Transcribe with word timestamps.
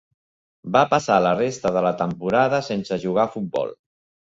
Va 0.77 0.81
passar 0.93 1.17
la 1.25 1.33
resta 1.41 1.73
de 1.77 1.85
la 1.89 1.93
temporada 2.01 2.63
sense 2.71 3.01
jugar 3.07 3.29
a 3.29 3.35
futbol. 3.37 3.79